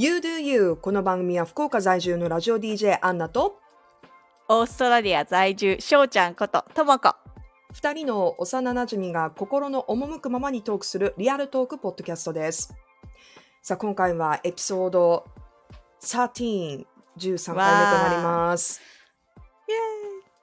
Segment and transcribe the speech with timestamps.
[0.00, 3.58] You Do You この番組は福岡在住のラジオ DJ アンナと
[4.48, 7.16] オーストラリア在住しょうちゃんことともこ
[7.74, 12.72] 2人の幼なじみが心の赴くままにトークするリアルトークポッドキャストです。
[13.60, 15.26] さあ今回はエピソード
[16.00, 16.86] 13、
[17.18, 18.80] 13回目となります。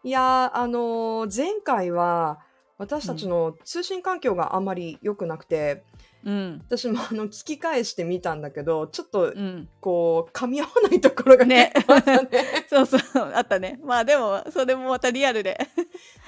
[0.04, 2.40] いやー、あのー前回は
[2.78, 5.86] 私たちの通信環境があんまり良くなくて、
[6.26, 6.62] うん。
[6.66, 9.70] 私もあの聞き返してみたんだけど、ちょっとうん。
[9.80, 11.74] こう噛み合わないところがねね。
[12.70, 13.02] そうそう
[13.34, 13.80] あったね。
[13.84, 15.58] まあでもそれもまたリアルで。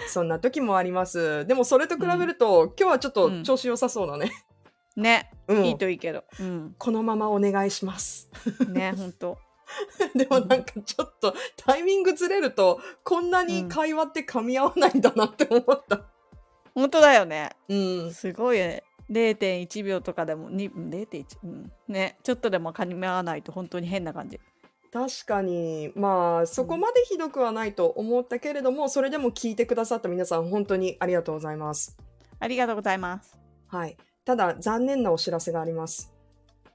[0.08, 1.46] そんな時もあります。
[1.46, 4.32] でもそれと比べると、今日はちょっと調子良さそうだね。
[4.96, 5.66] ね、うん。
[5.66, 6.24] いいといいけど。
[6.40, 6.76] うん。
[6.78, 8.30] このままお願いします。
[8.68, 9.38] ねほんと。
[10.16, 16.06] でもなんかちょっとタイミングずれるとこんなに会話って噛み合わないんだなって思った。
[16.74, 17.50] ほんとだよね。
[17.68, 18.14] うん。
[18.14, 24.40] すごいね0.1秒とかでもに0.1、うん、ねちょっとでも噛み合わないと本当に変な感じ
[24.92, 31.98] 確かにまあそこまでひどくはないと思ったけれども、それでも聞いてくださった皆さん本当にありがとうございます。
[32.40, 33.38] ありがとうございます
[33.68, 33.98] はい。
[34.24, 36.14] ただ残念なお知らせがあります。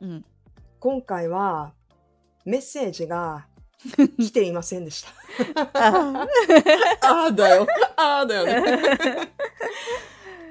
[0.00, 0.24] うん
[0.78, 1.72] 今回は
[2.44, 3.46] メッセージが
[4.18, 5.10] 来ていませんでした。
[5.74, 6.26] あ
[7.02, 7.66] ああだよ。
[7.96, 9.32] ああだよね。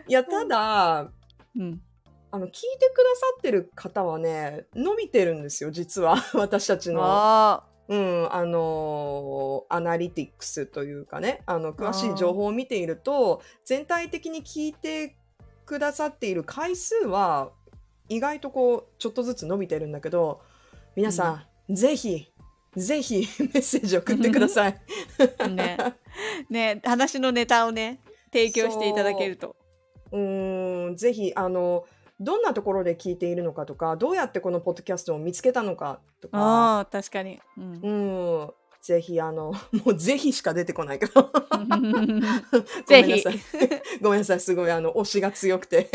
[0.07, 1.09] いや、ただ、
[1.57, 1.81] うん。
[2.31, 2.59] あの、聞いて
[2.93, 6.15] くださってる方はね、伸びてるんですよ、実は。
[6.33, 7.67] 私たちの、あ。
[7.87, 15.17] うん、あのーアナリティクスというかね、あの、詳しい情報を見ていると、全体的に聞いて
[15.65, 17.51] くださっている回数は、
[18.07, 20.41] 意外とこう、ちょっとずつ伸びてるんだけど、
[20.95, 22.31] 皆さん、ぜひ、
[22.75, 24.81] ぜひ メッセージ送ってください。
[25.17, 25.77] ー ね。
[26.49, 27.99] ね話のネタをね
[28.31, 29.55] 提供していただけると。
[30.11, 30.17] う。
[30.17, 30.19] ー
[30.89, 31.85] ん、ぜひ、あの、
[32.19, 37.73] どんなところで聞いているのかとか、どうやってこのポッドキャストを見つけたのかとか、ああ確かに、うん。
[37.81, 37.89] う
[38.45, 39.53] ん、ぜひ、あの、
[39.85, 41.31] もうぜひしか出てこないけど、
[42.85, 43.23] ぜひ。
[44.01, 44.39] ごめんなさい。
[44.39, 45.89] すごい、あの、推しが強くて。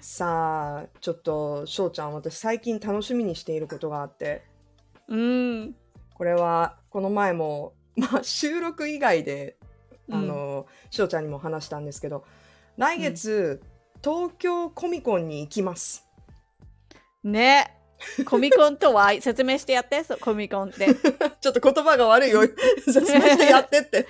[0.00, 4.42] さあ、ちょっと、翔ちゃん、私最近楽しみにしていることがあって、
[5.08, 5.76] うん。
[6.14, 9.56] これは、この前も、まあ、収録以外で、
[10.10, 12.24] あの、翔ちゃんにも話したんですけど、
[12.76, 13.60] 来月、
[14.02, 16.06] 東京コミコンに行きます。
[17.22, 17.79] ね
[18.24, 20.86] コミコンとは説明してやってそうコミコンって
[21.40, 22.42] ちょっと言葉が悪いよ。
[22.84, 24.06] 説明してやってって。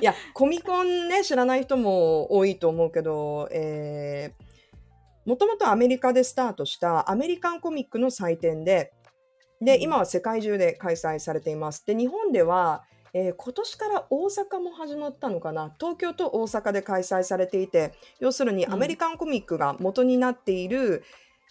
[0.00, 8.92] いや、コミコンね、知らない人も多いと思うけど、えー、もともとアメリカでスタートしたアメリカンコミックの祭典で、
[9.60, 11.84] で、うん今は世界中で開催されています。
[11.84, 21.02] で、日本では、えー今年から大阪も始まったのかな東京と大阪で開催されていて要するにうんアメリカンコミックが元になっている、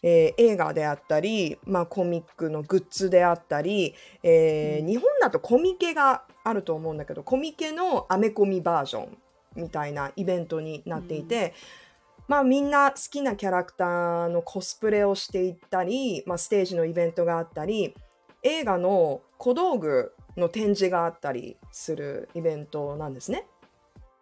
[0.03, 4.87] えー映画であったり、まあ、コミックのグッズであったり、えーうん。
[4.87, 9.17] 日本だとコミケがあると思うんだけどコミケのアメコミバージョン
[9.55, 11.53] みたいなイベントになっていて、
[12.27, 17.95] まあみんな好きなキャラクターのコスプレをしていったり、まあ、ステージのイベントがあったり
[18.43, 23.47] 映画の小道具の展示があったりするイベントなんですね。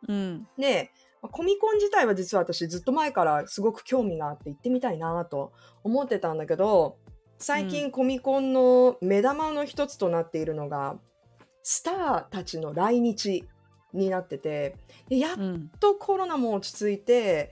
[0.08, 0.48] うん。
[0.58, 6.98] で、まあコミコン自体は実は私ずっと前からすごく興味があって行ってみたいなと思ってたんだけど
[7.38, 10.98] 最う近コミコンの目玉の一つとなっているのが、
[11.64, 13.44] スターたちの来日
[13.94, 14.76] になってて
[15.10, 15.70] でやっうん。
[15.80, 17.52] とコロナも落ち着いて、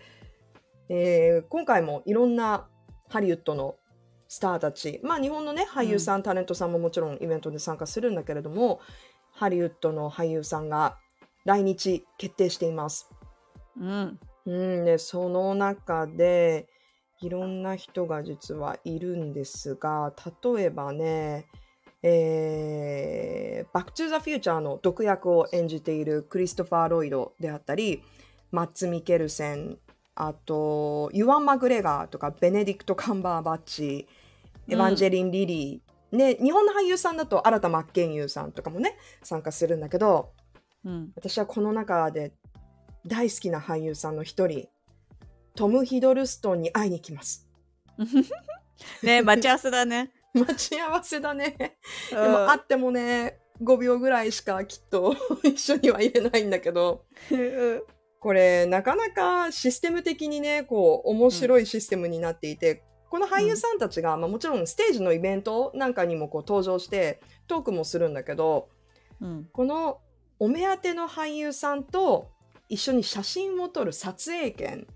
[0.89, 2.67] えー今回もいろんな
[3.09, 3.75] ハリウッドの
[4.27, 8.79] スターたち、まあ日本のね、俳優さん、タレントさんももちろんイベントで参加するんだけれども、
[9.31, 10.97] ハリウッドの俳優さんが
[11.45, 13.09] 来日決定しています。
[13.79, 14.19] うん。
[14.45, 16.67] うん、で、その中で、
[17.21, 21.47] いろんな人が実はいるんですが、例えばね、
[22.01, 28.03] えー、バック・トゥ・ザ・フューチャーの毒役を演じているクリストファー・ロイドであったり、
[28.51, 29.77] マッツ・ミケルセン、
[30.15, 34.07] あと、ユアン・マグレガーとか、ベネディクト・カンバーバッチ、
[34.67, 40.33] エヴァンジェリン・リリー、ね、日本の俳優さんだと新田真剣佑さんとかもね、参加するんだけど、
[40.83, 41.11] うん。
[41.15, 42.33] 私はこの中で
[43.05, 44.69] 大好きな俳優さんの一人、
[45.55, 47.47] トム・ヒドルストンに会いに行きます。
[49.03, 50.11] ね待ち合わせだね。
[50.33, 51.55] 待ち合わせだね。
[52.09, 57.83] でうんも会ってもね、5秒ぐらいしかきっと 一緒にはいれないんだけど、うん
[58.19, 68.69] これなかなかシステム的にね、こう面白いシステムになっていて、この俳優さんたちが、まあ、もちろんステージのイベントなんかにもこう登場してトークもするんだけど、
[69.19, 69.49] うん。
[69.51, 69.99] この
[70.39, 72.31] お目当ての俳優さんと
[72.73, 74.87] 一緒に写真を撮る撮影権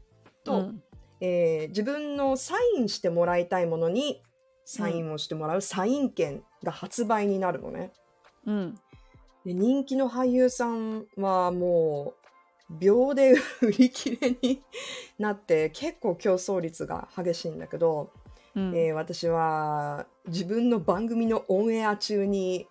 [0.43, 0.83] と、うん
[1.19, 4.21] えー自分のサインしてもらいたいものに
[4.65, 7.91] サインをしてもらうサイン権が発売になるのね。
[8.45, 8.75] うん。
[9.45, 12.13] で人気の俳優さんはも
[12.69, 14.61] う秒で売り切れに
[15.17, 18.11] なって結構競争率が激しいんだけど、
[18.55, 22.67] うんえー私は自分の番組のオンエア中に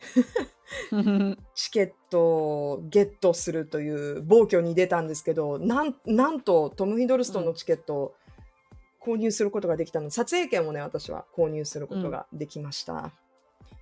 [1.54, 8.14] チケットをゲットするという暴挙に出たんですけどなんなんとトム・ヒドルストンのチケットを
[9.00, 13.12] 購入することができたの、撮影権をね私は購入することができました、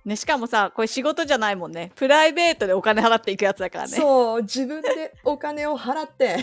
[0.05, 1.91] ね、しかもさ、これ仕事じゃないもんね。
[1.95, 3.97] プライベートでお金払っていくやつだからね。
[3.97, 6.37] そう自分でお金を払って。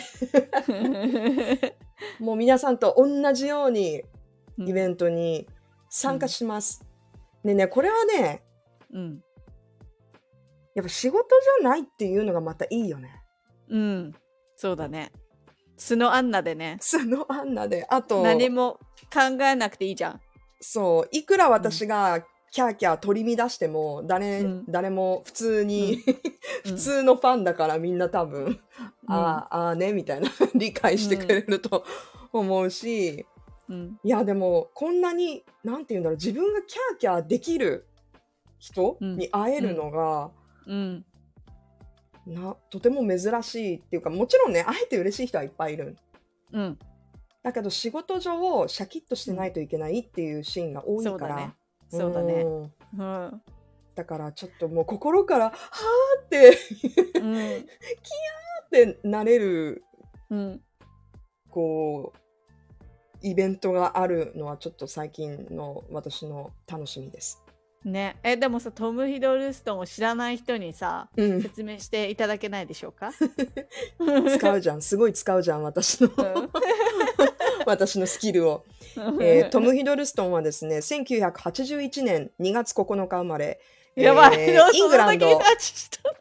[2.18, 4.02] もう皆さんと同じように
[4.58, 5.48] イベントに
[5.88, 6.84] 参加します、
[7.44, 8.42] でねこれはね
[8.92, 9.22] うん。
[10.74, 11.28] やっぱ仕事
[11.60, 13.22] じゃないっていうのがまたいいよね
[13.68, 14.12] うん。
[14.56, 15.10] そうだね。
[15.76, 16.76] 素のアンナでね。
[16.80, 18.78] そのアンナであと何も
[19.12, 20.20] 考えなくていいじゃん。
[20.60, 26.16] そういくら私がキャーキャー取り乱しても誰,、うん誰も普通に、うん
[26.64, 28.60] 普通のファンだからみんな多分、
[29.08, 31.84] ああああねみたいな 理解してくれると
[32.32, 33.26] 思うし、
[33.68, 33.98] うん。
[34.04, 37.88] いやでもこんなになんて言うんだろう自分がキャーキャーできる
[38.58, 40.30] 人うんに会えるのが、
[40.66, 41.04] うん。
[42.26, 45.96] なとても珍しいっていうかもちろんね会えて嬉しい人はいっぱいいる
[46.52, 46.78] うん。
[47.42, 51.54] だけど仕事上シャキッとしてないといけないっていうシーンが多いから、そうだね。
[51.88, 52.42] そうだね。
[52.44, 53.02] んう
[53.36, 53.42] ん。
[53.94, 56.58] だからちょっともう心からはーって
[57.20, 57.36] うん。
[57.36, 57.58] っ
[58.70, 59.84] てなれる
[60.30, 60.60] うん。
[61.50, 62.18] こう
[63.22, 67.41] イベントがあるのはちょっと最近の私の楽しみです。
[67.84, 68.16] ね。
[68.22, 73.12] え、でもさ、トム・ヒドルストンを知らない人にさ、うん、説明していただけないでしょうか？
[74.38, 74.82] 使うじゃん。
[74.82, 76.10] すごい使うじゃん私の。
[76.16, 76.50] うん。
[77.66, 78.64] 私のスキルを、
[79.20, 83.60] えートム・ヒドルストンはですね1981年2月9日生まれ。
[83.94, 85.40] やばい、えーイングランド。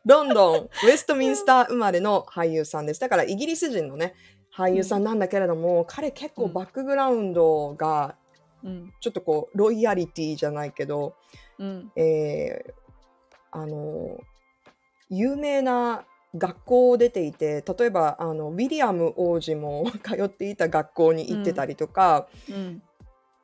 [0.06, 3.00] ロンドンウェストミンスター生まれの俳優さんです。
[3.00, 4.13] だからイギリス人のね
[4.56, 8.15] 俳優さんなんだけれども、彼結構バックグラウンドが
[8.63, 8.94] うん。
[9.01, 11.15] ちょっとこうロイヤリティじゃないけど、
[11.62, 11.91] うん。
[11.96, 12.82] えー
[13.53, 14.18] あの
[15.10, 16.06] 有名な
[16.38, 22.82] 学校を出ていて例えばあのウィリアム王子も 通っていた学校に行ってたりとか、うん。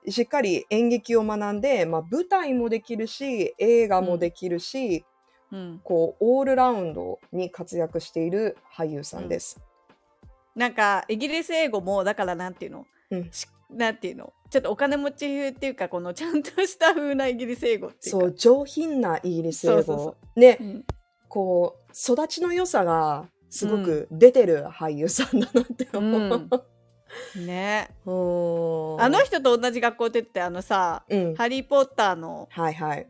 [0.10, 5.04] しっかり演劇を学んで、まあ、舞台もできるし映画もできるし、
[5.52, 5.82] うん。
[5.84, 9.62] こうオールラウンドに活躍している俳優さんです。
[10.56, 14.34] なんか、イギリス英語も、だからなんていうの、うんしなんていうの？
[14.50, 18.20] ちょっとお金持ち風っていうか、このちゃんとした風なイギリス英語っていうか。
[18.22, 20.86] そう上品なイギリス英語そうん。
[21.28, 26.50] こう育ちの良さがすごく出てる俳優さんだなって思う。
[27.36, 27.90] ね。
[28.06, 33.08] うんあの人と同じ学校って言って、あのさ、うん、ハリー・ポッターの、はいはい。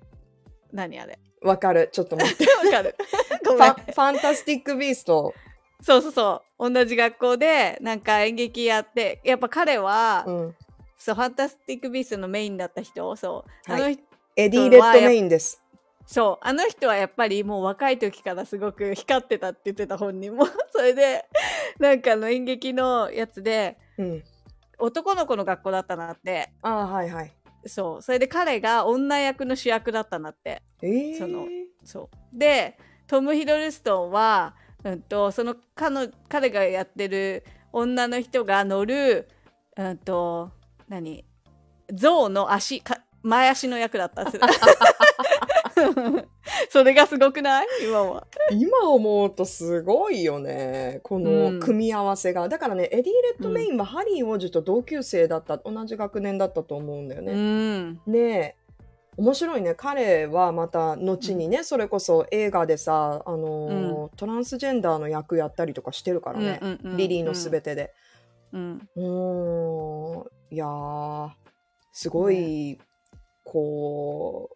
[0.71, 1.19] 何あれ？
[1.41, 1.89] わかる。
[1.91, 2.45] ちょっと待って。
[2.65, 2.95] わかる
[3.45, 5.33] ファンタスティック・ビースト。
[5.81, 6.71] そうそうそう。
[6.71, 10.55] 同じ学校で、なんか演劇やって、やっぱ彼は、うん、
[10.97, 13.71] そう、ファンタスティック・ビーストのメインだった人、そう。
[13.71, 14.03] はいあの人
[14.35, 15.63] エディ・レッドメインです。
[16.05, 20.45] そう、あの人はやっぱりもう若い時からすごく光ってたって言ってた本人も。
[20.71, 21.25] それで、
[21.79, 24.23] なんかあの演劇のやつで、うん。
[24.79, 26.51] 男の子の学校だったなって。
[26.61, 27.33] ああ、はいはい。
[27.65, 28.01] そう。
[28.01, 30.61] それで彼が女役の主役だったなって。
[30.83, 31.47] えー、その
[31.83, 32.37] そう。
[32.37, 32.77] で、
[33.07, 39.27] トム・ヒドルストンは、うんと、その彼の彼がやってる女の人が乗る、
[39.75, 40.51] うんと、
[40.87, 41.25] 何？
[41.93, 44.39] 象の足か前足の役だったす
[46.69, 47.67] それがすごくない？
[47.87, 48.27] 今は。
[48.51, 50.99] 今思うとすごいよね。
[51.03, 52.47] この組み合わせが。
[52.49, 57.33] だからね、エディ・レッドメインはハリー王子と同級生だった、同じ学年だったと思うんだようね。
[57.33, 58.01] ん。
[58.07, 58.55] で、
[59.17, 59.75] 面白いね。
[59.75, 66.59] 彼はまた後にね、それこそ映画でさ、あのートランスジェンダーの役やったりとかしてるからね。
[66.61, 67.93] うんうんうんリリーのすべてで。
[68.53, 68.89] うん。
[68.95, 71.29] うーん、いやー、
[71.91, 72.79] すごい、
[73.43, 74.49] こ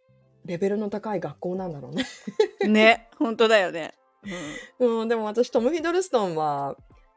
[0.46, 2.06] う、レベルの高い学校なんだろうね。
[2.68, 3.94] ね、本当だよね。
[4.80, 6.76] うん、でも私、トム・ヒドルストンは、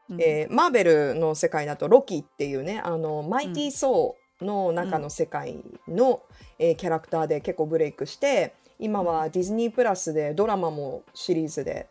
[0.09, 6.21] うんえーマーベルの世界だとロキっていうね、あの、マイティー・ソーの中の世界の、
[6.59, 11.87] えーキャラクターで結構ブレイクして、今はディズニープラスでドラマもシリーズで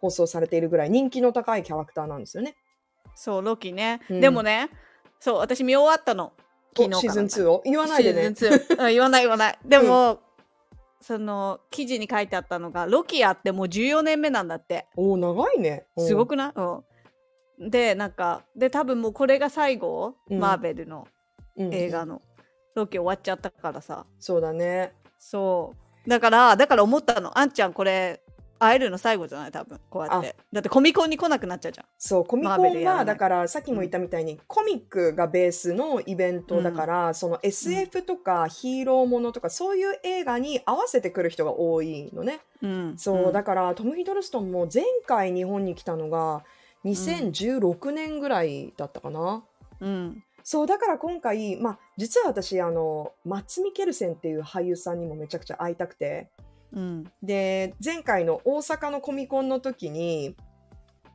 [0.00, 2.56] 放送されているぐらい人気の高いキャラクターなんですよね。
[3.14, 4.00] そう、ロキね。
[4.08, 4.70] うんでもね、
[5.20, 6.32] そう、私見終わったの。
[6.76, 7.62] 昨日おシーズン2 2を？
[7.64, 8.22] 言わないでね。
[8.24, 8.82] シーズン2。
[8.82, 9.58] うん、言わない言わない。
[9.64, 10.20] でも、
[11.00, 14.86] その記事に書いてあったのが、ロキやってもう14年目なんだって。
[14.96, 15.86] おお長いね。
[15.98, 16.52] すごくない？
[16.56, 17.70] うん。
[17.70, 21.06] で、なんか、で、多分もうこれが最後、うんマーベルの
[21.56, 22.20] うん映画の。
[22.74, 24.04] ロキ終わっちゃったからさ。
[24.20, 24.92] そうだね。
[25.18, 25.72] そ
[26.06, 26.10] う。
[26.10, 27.38] だから、だから思ったの。
[27.38, 28.20] あんちゃんこれ、
[28.58, 29.52] 会えるの最後じゃない？
[29.52, 29.80] 多分。
[29.90, 30.36] こうやって。
[30.52, 31.86] だってコミコンに来なくなっちゃうじゃん。
[31.98, 42.40] そうコミコンはだからさっきも言ったみたいに、コミックがベースのイベントだから、その SF とかヒーローものとかそういう映画に合わせてくる人が多いのね。
[42.62, 42.94] うん。
[42.98, 46.44] そう、んだからトム・ヒドルストンも前回日本に来たのが
[46.84, 49.42] 2016年ぐらいだったかな。
[49.80, 50.22] うん。
[50.48, 56.28] そうだから今回、まあ、実は私あのマッツ・ミケルセンっていう俳優さんにもめちゃくちゃ会いたくて
[56.72, 57.04] うん。
[57.22, 60.36] で前回の大阪のコミコンの時に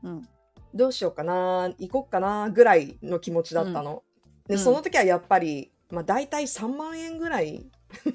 [0.04, 0.28] うん。
[0.74, 4.04] どうしようかな行こっかなぐらいの気持ちだったの。
[4.48, 4.60] でうん。
[4.60, 7.70] その時はやっぱり、まあ、大体3万円ぐらい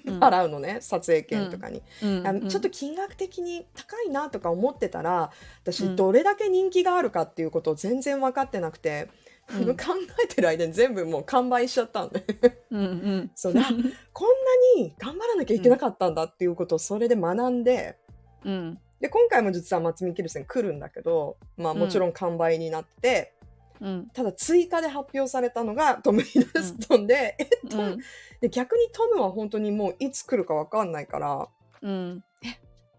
[0.06, 0.18] うん。
[0.20, 2.48] 払うのね、撮影券とかに、うん。
[2.48, 5.30] ちょっと金額的に高いなとか思ってたら
[5.62, 5.96] 私うん。
[5.96, 9.10] どれだけ人気があるかっていうことを全然分かってなくて、
[9.54, 9.84] うん考
[10.24, 12.24] えてる間に全部もう完売しちゃったのね。
[12.70, 13.30] うんうん。
[13.36, 13.62] そうだ
[14.12, 14.28] こん
[14.76, 17.96] なに頑張らなきゃいけなかったんだっていうことをそれで学んで、
[18.44, 18.80] うん。
[19.00, 23.34] で今回も実は松見キルセン来るんだけど、まあ、もちろん完売になって、
[23.80, 24.10] うん。
[24.12, 27.98] ただ追加で発表されたのがトム・ヒドルストンで,、えっとうん。
[28.40, 31.48] で逆にトムは本当にもういつ来るか分かんないから
[31.82, 32.24] うん。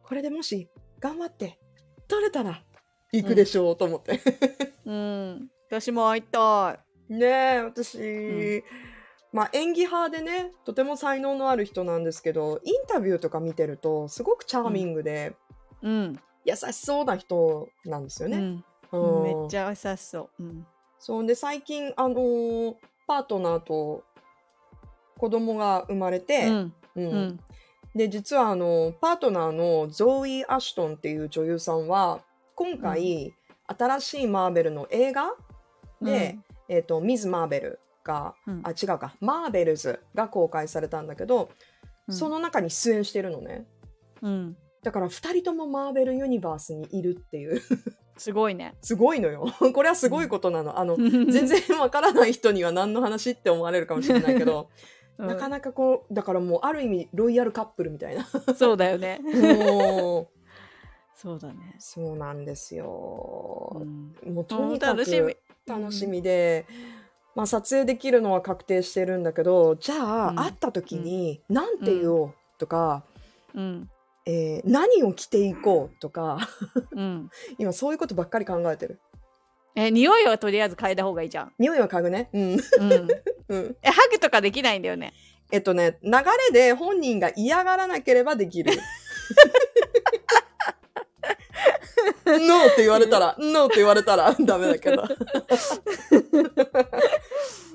[0.04, 1.60] これでもし頑張って
[2.08, 2.63] 取れたら
[3.12, 4.22] 行くでしょうと思って。
[4.86, 5.51] うん。
[5.69, 8.63] 私も会いたねえ私、ん
[9.33, 15.36] まあ演技派でねとても才能のある人なんですけどインタビューとか見てるとすごくチャーミングで、
[15.83, 15.88] い。
[15.88, 16.19] うん。
[16.45, 18.38] 優しそうな人なんですよね。
[18.38, 18.63] うん。
[18.91, 20.43] うんめっちゃ優しそう。
[20.43, 20.67] うん。
[21.00, 22.75] そうで最近あのー
[23.07, 24.03] パートナーと
[25.17, 26.74] 子供が生まれて、うん。
[26.95, 27.39] うんうん。
[27.95, 32.19] で実はあのパートナーのゾーイ・アシュトンっていう女優さんは
[32.55, 33.33] 今回、
[33.67, 35.36] 新しいマーベルの映画
[36.01, 36.38] で、
[36.70, 38.62] えー、とミズ・マーベルが、うん。
[38.63, 39.16] あ違うか。
[39.20, 41.50] マーベルズが公開されたんだけど、
[42.08, 42.13] うん。
[42.13, 43.66] その中に出演してるのね。
[44.22, 44.58] うん。
[44.82, 47.62] だから2人ともマーベルユニバースにいるっていう。
[48.18, 48.74] すごいね。
[48.82, 49.46] すごいのよ。
[49.74, 50.80] これはすごいことなの。
[50.80, 54.70] あの全 全然わからない人には何の話って思われるかもしれないけど、
[55.18, 55.27] うん。
[55.27, 58.25] なかなかこうだからもうある意味ロイヤルカップルみたいな。
[58.56, 59.20] そうだよね。
[59.22, 60.38] もう。
[61.16, 61.75] そうだね。
[61.80, 63.82] そうなんですよ。
[64.25, 64.34] う、ん。
[64.34, 65.36] もうとにかく楽しみ。
[65.67, 66.65] 楽しみで、
[67.36, 72.33] まあ、撮影できるのは確定してるんだけどじゃあ、うん会った時に何て言おう？
[72.57, 73.03] とか、
[73.53, 73.89] うん。
[74.25, 76.00] えー何を着ていこう？
[76.00, 76.39] とか
[76.91, 77.29] うん。
[77.59, 79.00] 今そういうことばっかり考えてる
[79.75, 81.53] え、匂いはとりあえず嗅いだ方がいいじゃん。
[81.59, 82.57] 匂いは嗅ぐねうん、うん。
[83.50, 85.13] うん、え、ハグとかできないんだよね。
[85.51, 88.74] えっとね流れで本人が嫌がらなければできる
[92.25, 95.04] ノーって言われたらノーって言われたらダメだけど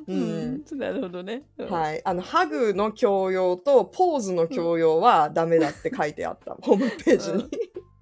[0.08, 1.44] うん、なるほどね。
[1.58, 1.62] い。
[1.62, 7.48] はい、あのハグの強要とポーズの強要はダメだって書いてあった、 ホームページに。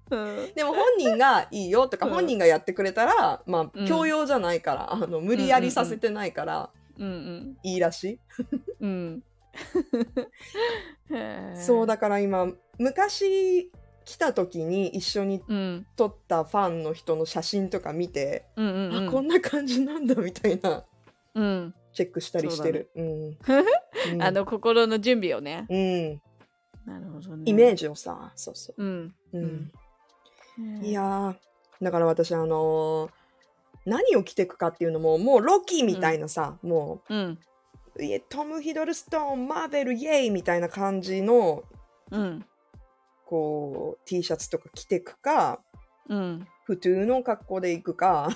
[0.09, 0.53] うん。
[0.55, 8.19] でも本人がいいよとか、うん本人がやってくれたら、まあ、うん強要じゃないから、あの無理やりさせてないから、うんいいらしい。
[8.81, 9.23] うん。
[11.09, 11.55] うん。
[11.55, 12.47] そうだから今、
[12.77, 13.71] 昔
[14.05, 15.87] 来た時に一緒にうん。
[15.95, 19.07] 撮ったファンの人の写真とか見て、うんうんうん。
[19.07, 20.83] あ、こんな感じなんだみたいな、
[21.35, 21.73] うん。
[21.93, 22.89] チェックしたりしてる。
[22.95, 23.37] うん
[24.13, 25.65] うんあの、心の準備をね。
[25.69, 26.21] うん、
[26.91, 27.43] なるほどね。
[27.45, 29.13] イメージをさ、そうそうん。
[29.33, 29.37] う。
[29.37, 29.71] うんうん
[30.83, 31.35] いやー
[31.81, 33.11] だから私あのー
[33.85, 37.39] 何を着てくかっていうのももうロキみたいなさ、もうん。
[37.95, 41.63] ういえトム・ヒドルストーン、マーベル、イエイみたいな感じの、
[42.11, 42.45] うん。
[43.31, 45.61] こう、T シャツとか着てくか、
[46.09, 46.45] うん。
[46.65, 48.27] 普通の格好で行くか、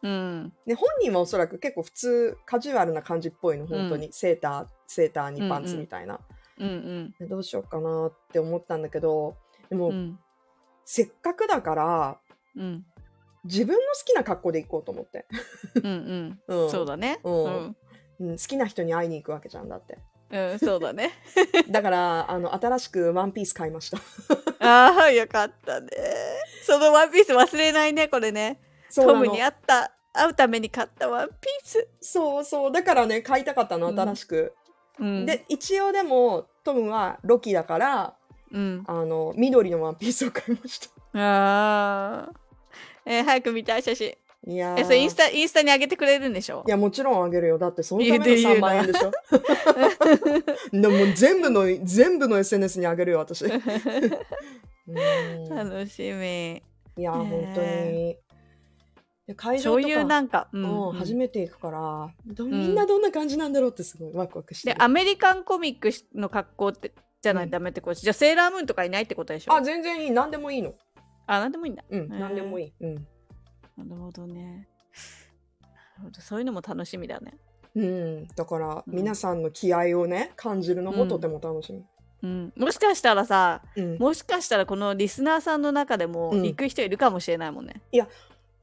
[0.00, 0.52] うん。
[0.64, 4.12] で本人はおそらく結構普通、カジュアルな感じっぽいの、本当に。
[4.12, 6.20] セーター、セーターにパンツみたいな。
[6.60, 7.14] うん。
[7.18, 9.36] でどうしようかなって思ったんだけど、
[9.68, 10.20] でも、うん。
[10.84, 12.20] せっかくだから、
[12.54, 12.86] うん。
[13.42, 15.26] 自分の好きな格好で行こうと思って。
[15.74, 16.38] うん。
[16.46, 16.70] ううん ん。
[16.70, 17.18] そうだね。
[17.24, 17.76] ううんん。
[18.20, 19.98] うん好きな人に会いに行くわけじゃんだって。
[20.34, 21.12] うん、そうだね。
[21.70, 23.98] だから、あの、新しくワンピース買いました。
[24.58, 25.88] ああ、よかったね。
[26.66, 28.60] そのワンピース忘れないね、これね。
[28.88, 31.88] そうなのトムに会った、会うために買ったワンピース。
[32.00, 32.72] そうそう。
[32.72, 34.54] だからね、買いたかったの、うん新しく。
[34.98, 35.24] うん。
[35.24, 38.14] で、一応でも、トムはロキだから、
[38.50, 38.84] うん。
[38.88, 40.88] あの、緑のワンピースを買いました。
[41.20, 42.32] ああ。
[43.06, 44.16] えー早く見たい写真。
[44.46, 46.64] いやーえ、それインスタ、インスタに上げてくれるんでしょ？
[46.66, 47.56] いや、もちろんあげるよ。
[47.58, 49.10] だって、そのための言うて言うな3万円でしょ？
[50.80, 53.44] でもう全部の、全部の SNS にあげるよ、私。
[53.48, 56.56] うん楽しみ。
[56.96, 58.18] いや本当に。
[59.26, 64.82] で会場そういうとか、なんか、ううんうん初めて行くから、どみんなどんな感じなんだろうってすごいワクワクしてで、る。
[64.82, 69.54] アメリカンコミックの格好って、じゃないとダメってこと、じゃあセーラームーンとかいないってことでしょ？
[69.54, 70.10] あ、全然いい。
[70.10, 70.74] 何でもいいの。
[71.26, 71.82] あ、なんでもいいんだ。
[71.88, 72.72] うん、何でもいい。
[72.82, 73.06] うん。
[73.76, 74.68] なるほどね。
[75.62, 77.34] なるほどそういうのも楽しみだね。
[77.74, 81.84] うん、だから、うん皆さんの気合をね、感じるのもとても楽しみ。
[82.22, 83.98] うん、もしかしたらさ、うん。
[83.98, 87.82] もしかしたらこのリスナーさんの中でもうん行く人いるかもしれないもんね。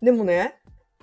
[0.01, 0.56] でもね、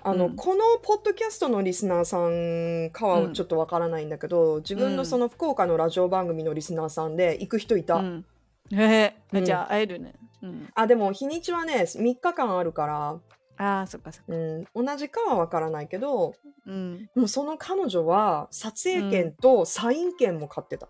[0.03, 7.95] あの、うんこのポッドキャストのリスナーさんかはちょっとわからないんだけど、自分のその福岡のラジオ番組のリスナーさんで行く人いた。
[7.95, 8.25] うん、
[8.71, 10.15] へえ、うんじゃあ会えるね。
[10.41, 13.19] うん、あ、でも日にちはね、3日間あるから、
[13.61, 14.33] ああ、そっかそっか。
[14.33, 16.33] うん、同じかはわからないけど、
[16.65, 20.87] うん、でもその彼女は撮影券とサイン券も買ってた。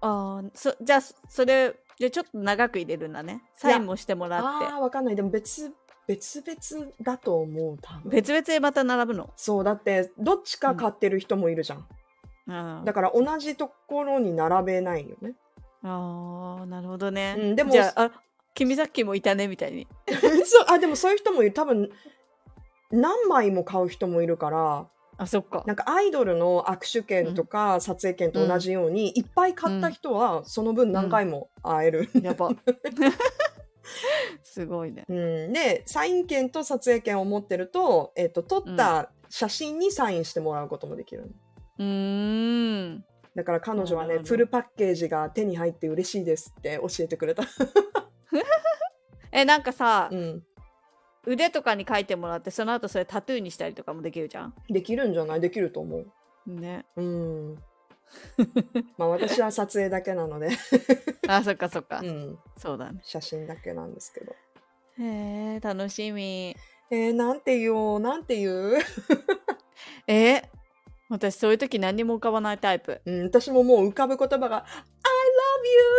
[0.00, 3.42] ああ、そじゃあそれじゃあちょっと長く入れるんだね。
[3.54, 4.46] サインもしてもらって。
[4.46, 5.16] ああー、わかんない。
[5.16, 5.72] でも別、
[6.06, 8.10] 別々だと思う、多分。
[8.10, 9.30] 別々でまた並ぶの？
[9.36, 11.86] そう、だって、どっちか買ってる人もいるじゃん。
[12.48, 15.34] あーだから同じところに並べないよね。
[15.82, 17.36] あー、なるほどね。
[17.38, 18.10] うんでもじゃあ、あ
[18.54, 19.86] 君さっきもいたねみたいに。
[20.44, 21.52] そう、あ、でもそういう人もいる。
[21.52, 21.90] 多分、
[22.90, 25.62] 何枚も買う人もいるから、あ、そっか。
[25.66, 32.08] なんかアイドルの握手券とか撮影券と同じように、いっぱい買った人はその分何回も会える。
[32.20, 32.50] やば。
[34.42, 35.04] すごいね。
[35.08, 41.28] うん、で、サイン券と撮影券を持ってると、えっ、と、撮った写真にサインしてもらうこともできるの。
[41.78, 43.04] うーん。
[43.34, 47.44] だから彼女はね、フルパッケージが手に入って嬉しいですって教えてくれた。
[49.32, 50.42] え、なんかさ、うん。
[51.26, 54.54] 腕とかに書いてもらって、その後それタトゥーにしたりとかもできるじゃん？
[54.68, 55.40] できるんじゃない？
[55.40, 56.06] できると思う。
[56.46, 56.84] ね。
[56.96, 57.54] うん。
[58.98, 60.50] まあ私は撮影だけなので、
[61.26, 62.00] あ、そっかそっか。
[62.00, 63.00] うん、そうだね。
[63.02, 64.32] 写真だけなんですけど。
[64.98, 66.54] へえ、楽しみ。
[66.90, 68.78] えー、なんて言おう、なんて言う、
[70.06, 70.42] え
[71.08, 73.00] 私そういう時何にも浮かばないタイプ。
[73.04, 74.66] うん、私ももう浮かぶ言葉が、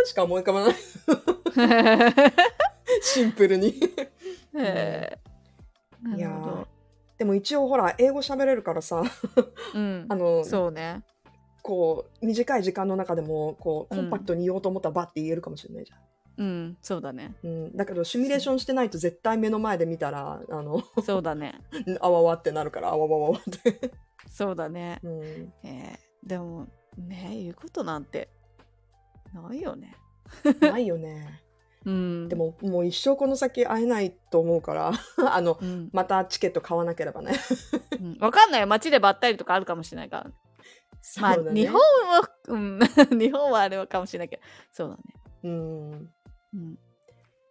[0.00, 0.74] you しか思い浮かばない。
[3.02, 3.68] シンプルに。
[3.68, 3.72] へ
[4.54, 5.18] え。
[6.16, 6.68] いやーなるほど。
[7.18, 9.02] でも一応ほら、英語喋れるからさ、
[9.74, 10.14] うん あ。
[10.14, 11.02] の、そうね。
[11.62, 15.98] こう、短い時間の中でも、こう、コンパクトに言おうと思ったらバッて言えるかもしれないじゃん。
[16.38, 17.34] うん、そうだね。
[17.42, 21.62] うん、だけどシミュレーションしてないと絶対目の前で見たらあのそうだね。
[21.98, 23.90] あわわってなるからあわわわわって、
[24.30, 25.00] そうだね。
[25.02, 25.22] うん、
[25.64, 26.66] えーでも、
[26.98, 28.28] ね、言うことなんて
[29.42, 29.96] ないよね。
[30.60, 31.42] ないよね
[31.84, 32.28] うん。
[32.28, 34.92] で、ももう一生この先会えないと思うから
[35.32, 37.32] あのうんまたチケット買わなければね
[38.00, 38.66] うんわかんないよ。
[38.66, 40.30] 街でばったりとかあるかもしれないから。
[41.20, 42.80] まあ、日本は、うん、
[43.16, 45.02] 日本はあれかもしれないけど、そうだね。
[45.44, 46.10] うん
[46.54, 46.78] うん、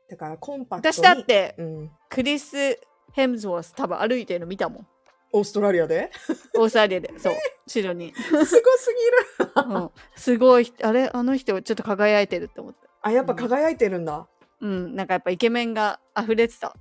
[0.10, 2.78] だからコンパクトに私だって、うん、クリス・
[3.14, 4.88] ヘムズワース多分歩いてるの見たもん。
[5.36, 6.12] オーストラリアで？
[6.56, 7.14] オーストラリアで。
[7.18, 7.34] そう、
[7.68, 8.14] 後ろに。
[8.16, 9.68] すごすぎる。
[9.68, 11.10] うん、すごい、あれ？
[11.12, 12.80] あの人ちょっと輝いてるって思った。
[13.02, 14.28] あやっぱ輝いてるんだ、
[14.62, 16.74] うん、なんかやっぱイケメンが溢れてた。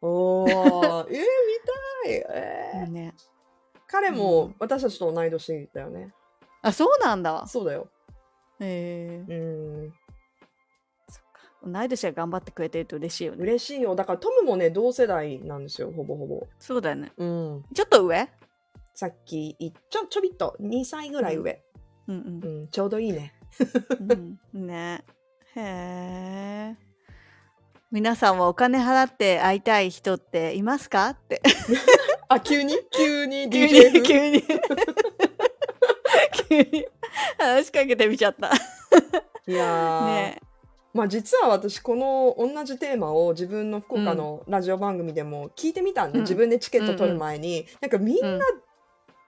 [0.00, 0.50] おー。
[0.50, 2.90] えー、見たい、えー。
[2.90, 3.14] ね、
[3.86, 4.54] 彼うもん。
[4.58, 6.12] 私たちと同い年だよね。
[6.60, 7.46] あ、そうなんだ。
[7.46, 7.88] そうだよ。
[8.58, 9.34] へえう
[9.86, 9.92] ん。
[11.64, 13.42] 同い年が頑張ってくれてると嬉しいよね。
[13.42, 17.12] 嬉しいよだからトムもね同世代なんですよほぼほぼそうだよね。
[17.16, 18.28] うんちょっと上？
[18.94, 21.62] さっきいちょちょびっと2歳ぐらい上、
[22.08, 23.34] うんうんちょうどいいね
[24.00, 24.38] うん。
[24.54, 25.04] うん、ね。
[25.54, 26.76] へえ。
[27.90, 31.10] 皆さんはお金払って会いたい人っていますか？
[31.10, 31.42] って。
[32.28, 32.74] あ急に？
[32.90, 33.50] 急に？
[33.50, 34.40] 急に、 風？
[36.48, 36.86] 急に。
[37.38, 38.50] 話しかけてみちゃった。
[39.46, 40.40] いやー、ね
[40.94, 46.24] まあ実は私この同じテーマを自分の福岡のラジオ番組でも聞いてみたんで、うん。
[46.24, 48.38] 自分でチケット取る前に、なんかみんうん。
[48.38, 48.44] な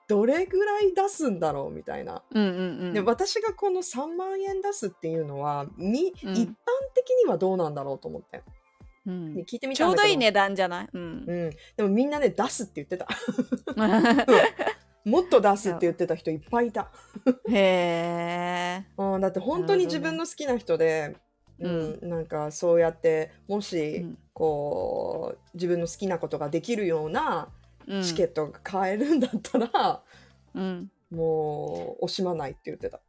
[0.07, 2.23] どれぐらい出すんだろうみたいな。
[2.31, 2.93] うんうんうん。
[2.93, 6.33] で私がこの3万円出すっていうのはみ、うん。
[6.33, 6.53] 一般
[6.95, 8.43] 的にはどうなんだろうと思って、
[9.07, 9.35] うん。
[9.35, 10.03] で聞いてみたんだけど。
[10.03, 10.89] ちょうどいい値段じゃない？
[10.93, 11.25] うん。
[11.27, 13.09] うん、でもみんなね出すって言ってた。
[15.05, 16.91] もっと出すって言ってた人いっぱいいた、
[17.51, 18.87] へえ。
[18.97, 21.15] うん、だって本当に自分の好きな人で、
[21.69, 27.49] ううんなんかそうやってもし、うんこう自分の好きなことができるような
[27.87, 30.03] うんチケットが買えるんだったら、
[30.55, 30.91] うん。
[31.11, 33.01] もう惜しまないって言ってた。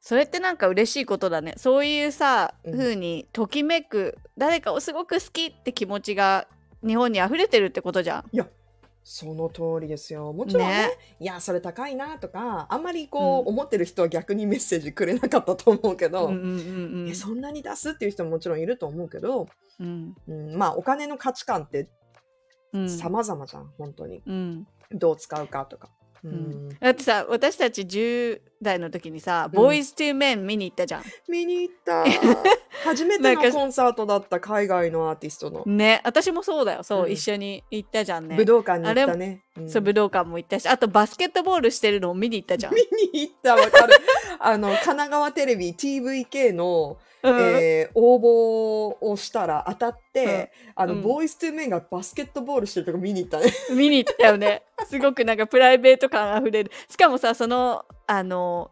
[0.00, 1.54] それってなんか嬉しいことだね。
[1.56, 6.46] そういうさ、うん風にときめく誰かをすごく好きって気持ちが
[6.86, 8.24] 日本に溢れてるってことじゃん。
[9.02, 10.32] その通りですよ。
[10.32, 16.42] もちろんね、ねいや、それ高いなとか、あんまりこう、うん思ってる人は逆にメッセージくれなかったと思うけど、うんうん
[17.02, 19.48] うんえそんなに出すっていう人ももちろんいると思うけど、
[19.80, 21.88] うんうん、まあ、お金の価値観って
[22.72, 24.22] うん様々じゃん、本当に。
[24.26, 25.90] うんどう使うかとか。
[26.22, 31.02] うんんだってさ私たち10代の時にさ「うんボーイズ・トゥ・メン」見に行ったじゃん。
[31.28, 32.04] 見に行った。
[32.84, 35.64] 初めてのコンサートだった海外のアーティストの。
[35.66, 38.36] ね私もそうだよそう、うん一緒に行ったじゃんね。
[38.36, 39.42] 武道館に行ったね。
[39.56, 42.74] うんそう武道館も行ったしあとバスケットボールしてるのを見に行ったじゃん。
[42.74, 42.80] 見
[43.12, 43.94] に行った、わかる。
[44.38, 53.52] あの、神奈川テレビ TVK の、うんえー応募をしたら当たって、あの、うんボーイストゥーメンがバスケットボールしてるとこ見に行ったね。
[53.76, 54.62] 見に行ったよね。
[54.88, 56.72] すごくなんかプライベート感あふれる。
[56.88, 58.70] しかもさ、その、あの、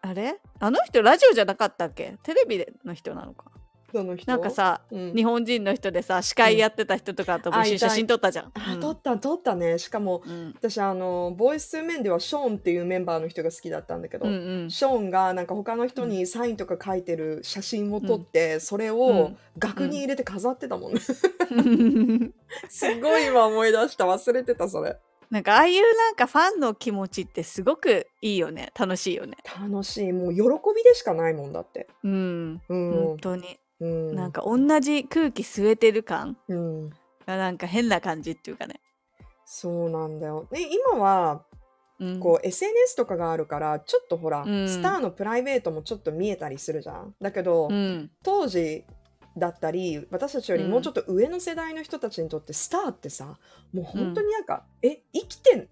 [0.00, 0.40] あれ？
[0.58, 2.16] あの人ラジオじゃなかったっけ？
[2.24, 3.51] テレビの人なのか？
[3.92, 4.30] その人？
[4.30, 8.52] なんか、さ、うん日本人の人でさ、司会やってた人とかとも一緒に写真撮ったじゃん。
[8.54, 9.78] あ、うん撮った、撮ったね。
[9.78, 21.00] しかも、うん私、あの、ボーイストゥーメンではショーンっていうメンバーの人が好きだったんだけど、うんうんショーンがなんか他の人にサインとか書いてる写真を撮って、それうをん額に入れて飾ってたもんね。
[22.68, 24.04] すごい今思い出した。
[24.04, 24.96] 忘れてた、それ。
[25.30, 28.70] なんかああいうなんかファンの気持ちってすごくいいよね。
[28.78, 29.38] 楽しいよね。
[29.58, 30.12] 楽しい。
[30.12, 30.42] もう喜
[30.76, 31.88] びでしかないもんだって。
[32.04, 32.60] うん。
[32.68, 32.92] うん。
[32.92, 33.58] 本当に。
[33.82, 34.14] うん。
[34.14, 36.90] なんか同じ空気吸えてる感うん。
[37.26, 38.80] がなんか変な感じっていうかね。
[39.44, 40.46] そうなんだよ。
[40.50, 41.44] ね、今は、
[41.98, 47.14] うん、こう、SNS とかがあるから、ちょっとほら、うんスターのプライベートもちょっと見えたりするじゃん。
[47.20, 48.10] だけど、うん。
[48.22, 48.84] 当時
[49.36, 53.38] だったり、私たちよりもうちょっと上の世代の人たちにとって、スターってさ、
[53.72, 55.68] もう本当になんか、え、生きてん、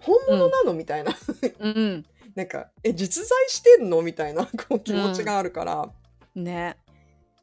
[0.00, 1.12] 本物なのみたいな。
[1.60, 2.06] うん。
[2.34, 5.90] なんか、え、実在してんのみたいなこう気持ちがあるから。
[6.34, 6.76] ね。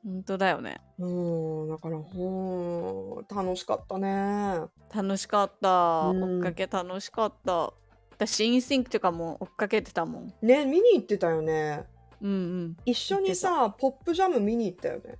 [0.05, 0.79] 本当だよね。
[0.99, 4.61] うん、だから、ほん、楽しかったね。
[4.93, 5.69] 楽しかった。
[6.09, 7.73] うん追っかけ楽しかった。
[8.11, 10.33] 私、インシンクとかも追っかけてたもん。
[10.43, 11.85] ね、見に行ってたよね。
[12.21, 12.77] うんうん。
[12.85, 15.17] 一緒にさ、ポップジャム見に行ったよね。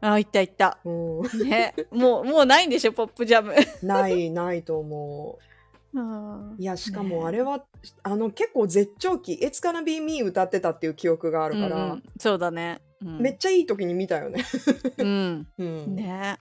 [0.00, 0.78] あ、行った行った。
[0.84, 1.72] うん、ね。
[1.92, 3.54] もう、もうないんでしょ、ポップジャム。
[3.86, 5.53] ない、ないと思う。
[6.58, 7.64] いや、しかもあれは、
[8.02, 12.80] あの、結構絶頂期、It's gonna be me 歌ってたっていう記憶があるから、うんうんそうだね。
[13.00, 14.42] うんめっちゃいい時に見たよね。
[14.96, 15.46] うん。
[15.58, 15.94] うん。
[15.94, 16.38] ね。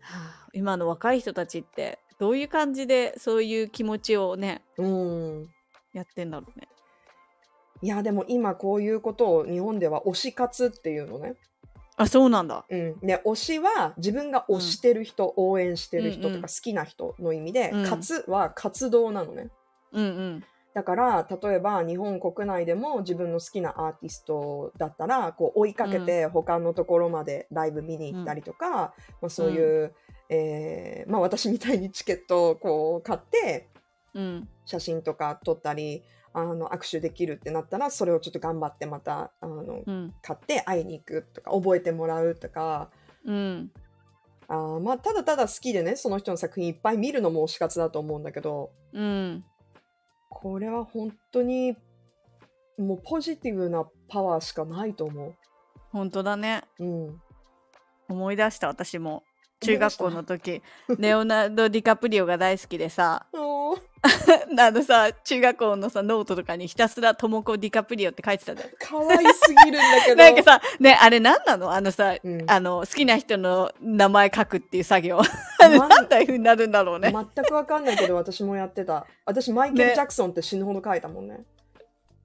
[0.00, 5.48] はあ今の若い人たちって、どういう感じでそういう気持ちをね、うん。
[5.94, 6.68] やってんだろうね。
[7.80, 11.34] いや、でも今こういうことを日本では推し活っていうのね。
[11.96, 12.64] あ、そうなんだ。
[12.68, 12.98] うん。
[13.00, 19.50] で、推しは自分が推してる人、応援してる人うんうんとか好きな人の意味で、うん活は活動なのね。
[19.92, 20.44] うんうん。
[20.74, 29.92] だから例えば日本国内でも自分の好きなアーティストだったらこう追いかけて他のところまでライブ見に行ったりとか、まあ、そういう、
[30.30, 33.68] えーまあ、私みたいにチケットをこう買って
[34.14, 34.48] うん。
[34.64, 36.02] 写真とか撮ったり
[36.34, 40.14] あの握手できるってなったらそれをちょっと頑張ってまたあのうん。
[40.22, 42.90] 買って会いに行くとか覚えてもらうとか。
[43.24, 43.70] うん。
[44.48, 49.44] あーまあ、ただただ好きでねその人の作品いっぱい見るのも推し活だと思うんだけどうん。
[50.28, 51.76] これは本当に
[52.78, 55.34] もうポジティブなパワーしかないと思
[55.90, 56.64] 本当だね。
[56.78, 56.84] う。
[56.84, 57.22] うん。
[58.08, 59.24] 思い出した私も。
[59.62, 60.60] 中学校の時、
[60.98, 63.26] レオナルド・ディカプリオが大好きでさ、
[64.58, 68.70] あのさ、中学校のさ、ノートとかにひたすらトモコ・ディカプリオって書いてたんだよ。
[68.80, 70.16] 可愛すぎるんだけど。
[70.22, 71.70] なんかさ、ね、あれ何なの？
[71.72, 75.20] あのさ、うんあの、好きな人の名前書くっていう作業。
[75.60, 77.12] ま なんだいう風になるんだろうね。
[77.12, 79.06] 全くわかんないけど私もやってた。
[79.24, 81.44] 私マイケル・ねジャクソンって死ぬほど書いたもんね。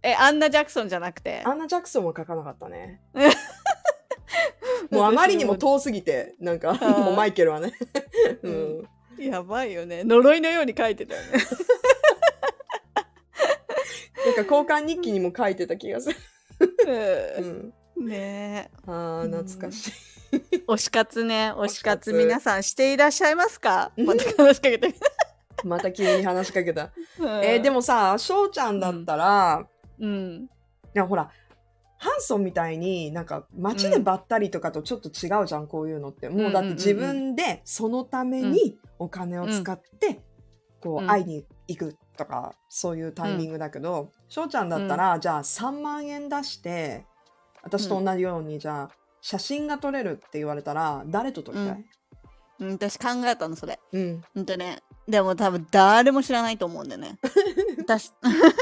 [0.02, 1.42] え、アンナ・ジャクソンじゃなくて？
[1.46, 3.02] アンナ・ジャクソンは書かなかったね。
[4.90, 7.74] もうあまりにも遠すぎて、なんか、ーもうマイケルはね。
[8.44, 8.90] ううんん。
[9.20, 10.04] やばいよね。
[10.04, 11.28] 呪いのように書いてたよね。
[14.26, 16.16] でか交換日記にも書いてた気がする。
[16.60, 18.04] ううん。
[18.04, 19.92] ん、ねえああ、懐かしい。
[20.68, 21.54] 推し活ね。
[21.56, 23.92] 推し活皆さんしていらっしゃいますか？
[23.96, 24.06] うん。
[24.06, 24.88] また話しかけて。
[24.90, 24.94] み
[25.64, 26.92] また急に話しかけた。
[27.20, 29.66] えーでももさ、翔ちゃんだったら、
[30.00, 30.44] うん。
[30.44, 30.50] い
[30.94, 31.32] やほら、
[31.98, 36.30] ハンソンみたいになんか街でばったりとかとちょっと違うじゃん、こういうのって。
[36.30, 40.22] もうだって自分でそのためにお金を使って、
[40.82, 41.08] こううん。
[41.08, 47.06] 会いに行くとか、そういうタイミングだけど、翔ちゃんだったら、じゃあ3万円出して、
[47.64, 51.86] 私と同じように、じゃあ写真が撮れるって言われたら、誰と撮りたい？
[52.60, 52.72] うん。
[52.74, 53.80] 私考えたのそれ。
[53.92, 54.24] うん。
[54.34, 57.18] ほんとねでも多分誰も知らないと思うんだよね。
[57.80, 58.12] 私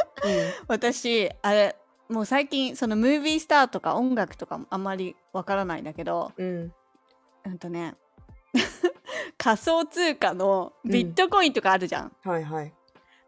[0.67, 1.75] 私あれ
[2.09, 6.73] もう最近そのムービースターとか音楽とかもあんまりわからないんだけどうん。
[7.45, 7.95] うんとね
[9.37, 12.73] 仮想通貨のビットコインとかあるじゃん、はいはい。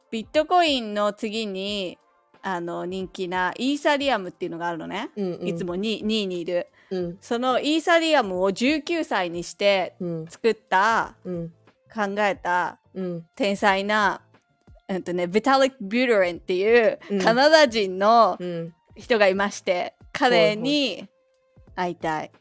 [0.10, 1.98] ビットコインの次に
[2.42, 5.48] あの人気なイーサリアムっていうのがあるのね、うん、うん。
[5.48, 7.18] いつも 2, 2位にいるうん。
[7.20, 10.28] そのイーサリアムを19歳にしてうん。
[10.28, 11.54] 作ったうん。
[11.94, 13.28] 考えたうん。
[13.36, 14.22] 天才な、
[14.89, 18.73] うんとね、ビタリック・ビュートレンっていううんカナダ人のうん。
[19.00, 21.08] 人がいまして、彼に
[21.76, 22.32] 会いたい。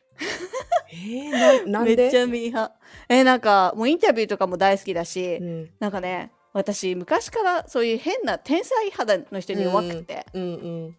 [0.91, 1.95] えー、ななんで？
[1.97, 2.71] めっちゃミーハー。
[3.11, 5.71] えなんかもうインタビューとかも大好きだし、うん。
[5.79, 10.47] なんかね私昔からそういう変な天才肌の人に弱くて、うんう
[10.89, 10.97] ん。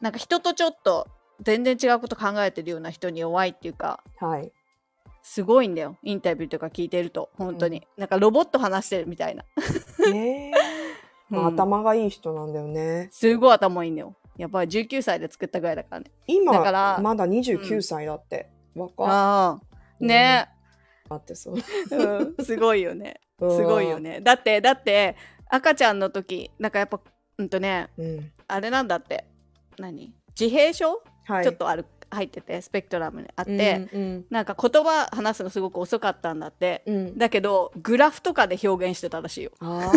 [0.00, 1.08] なんか人とちょっと
[1.40, 4.52] 全然違うこと考えてるような人に弱いっていうかはい。
[5.24, 9.44] すごいんだよインタビューとか聞いてると本当に、なんかロボット話してるみたいな、
[10.12, 10.61] ええまあ
[11.32, 11.46] うん。
[11.46, 13.08] 頭がいい人なんだよね。
[13.10, 14.16] すごい頭いいんだよ。
[14.36, 16.10] やっぱり19歳で作ったぐらいだからね。
[16.26, 18.48] 今、だからまだ29歳だって。
[18.74, 19.06] 若っ。
[19.08, 20.04] ああ。
[20.04, 20.48] ね、
[21.08, 21.54] だってそう。
[21.90, 23.20] うん、すごいよね。
[23.38, 23.98] すごいよ。
[23.98, 24.20] ね。
[24.20, 25.16] だってだって
[25.48, 27.00] 赤ちゃんの時なんかやっぱ
[27.38, 28.32] うんとねうん。
[28.48, 29.26] あれなんだって。
[29.78, 30.14] 何？
[30.38, 31.44] 自閉症、はい。
[31.44, 36.82] ちょっとある入っててスペクトラムにあって、うんなんか言葉話すのすごく遅かったんだって。
[36.86, 36.94] うん。
[36.94, 39.52] うん、だけどグラフとかで表現してたらしいよ。
[39.60, 39.92] あ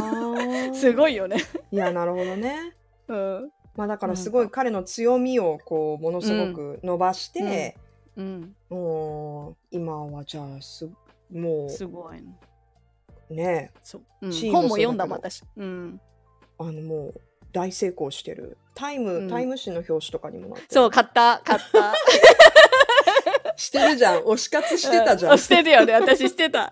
[0.71, 0.73] あ。
[0.75, 1.15] すごい。
[1.15, 1.37] いよね。
[1.71, 2.75] いや、なるほどね。
[3.07, 3.51] うん。
[3.75, 7.77] まあだからすごい彼の強みをこう、ものすごく伸ばして、
[8.15, 8.55] うん。
[8.69, 10.89] もう今はじゃあす、
[11.31, 12.23] もすごい
[13.33, 13.71] ね。
[13.81, 14.31] そう、うん。
[14.51, 15.43] 本も読んだもん私。
[15.57, 16.01] うん。
[16.57, 18.57] あのもう大成功してる。
[18.75, 19.29] タイム、うん。
[19.29, 20.67] タイム誌の表紙とかにもなってる。
[20.69, 21.95] そう買った買った。
[23.57, 24.19] してるじゃん。
[24.19, 25.33] 推し活してたじゃん。
[25.33, 25.93] うしてるよね。
[25.93, 26.71] 私してた。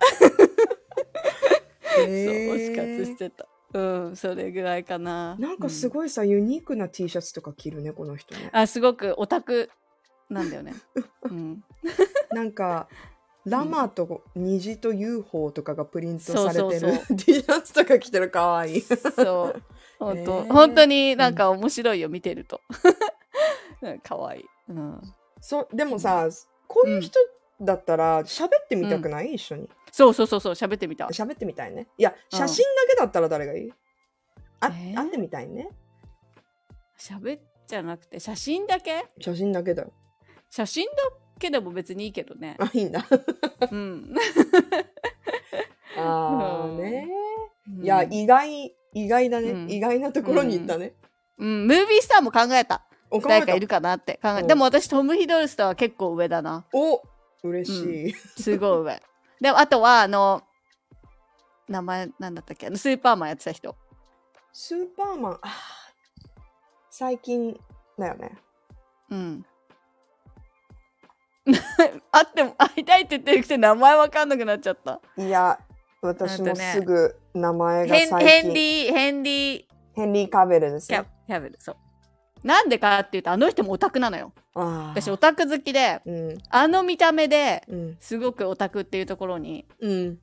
[1.95, 3.47] そう推し活してた。
[3.73, 5.35] うんそれぐらいかな。
[5.39, 8.49] なんかすい、ごいさ、ユニークな T シャツとか着るね、この人ね。
[8.51, 9.71] あすごくオタク
[10.29, 10.73] なんだよね。
[11.23, 11.63] うん。
[12.31, 12.87] なんか、
[13.45, 17.17] ラマと虹と UFO とかがプリントされてるそうそう。
[17.17, 18.29] T シャツとか着てる。
[18.29, 18.81] かわいい。
[18.81, 19.63] そう
[19.99, 20.51] 本当、へー。
[20.51, 22.61] 本当になんか面白いよ見てると。
[23.81, 25.01] うんかわいい、うん、
[25.41, 26.29] そでもさ、
[26.67, 27.19] こういう人
[27.59, 29.69] だったら喋ってみたくない、一緒に。
[29.91, 31.05] そうそうそうそう喋ってみた。
[31.07, 31.87] 喋ってみたいね。
[31.97, 32.37] いや、うん。
[32.37, 33.73] 写真だけだったら誰がいい？
[34.59, 34.95] あ、えー？
[34.95, 35.69] 会ってみたいね。
[36.97, 39.05] 喋っじゃなくて写真だけ？
[39.19, 39.91] 写真だけだよ。
[40.49, 40.91] 写真だ
[41.39, 42.55] けでも別にいいけどね。
[42.59, 43.05] あ、いいんだ。
[43.71, 44.13] うん。
[45.97, 46.77] あーうん。
[46.77, 47.07] ね。
[47.81, 49.71] いや、意外、意外だね、うん。
[49.71, 50.93] 意外なところに行ったね。
[51.37, 52.83] うん、ムービースターも考えた。
[53.21, 54.47] 誰かいるかなって考えうん。
[54.47, 56.65] でも私トム・ヒドルスターは結構上だな。
[56.73, 57.01] お
[57.43, 58.13] 嬉しい。
[58.41, 59.01] すごい上。
[59.39, 60.41] でもあとはあの
[61.67, 62.67] 名前なんだったっけ？
[62.67, 63.75] あのスーパーマンやってた人。
[64.51, 65.49] スーパーマン、あー
[66.89, 67.59] 最近
[67.97, 68.37] だよね。
[69.09, 69.45] うん。
[72.11, 75.01] 会っても会いたいって言ってるくせに名前わかんなくなっちゃった。
[75.17, 75.59] いや、
[76.07, 78.29] 私もすぐ名前がヘン最近。
[78.29, 81.09] ヘンリーヘンリーヘンリー・カベルですキャね。
[81.27, 81.75] キャベルそう
[82.47, 90.19] なんでかっていうとあの人もオタクなのよあ私オタク好きでーうん、あの見た目でうん、すごくオタクっていうところにうん。